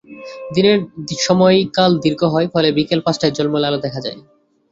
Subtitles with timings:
[0.55, 0.77] দিনের
[1.21, 4.17] সময়কাল দীর্ঘ হয়, ফলে বিকেল পাঁচটায় ঝলমলে আলো দেখা যায়।